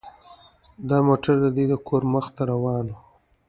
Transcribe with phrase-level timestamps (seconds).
[0.89, 2.95] دا موټر د دوی د کور مخې ته روان و